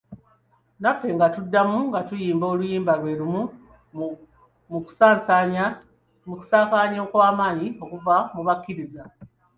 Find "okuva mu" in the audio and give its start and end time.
7.83-8.41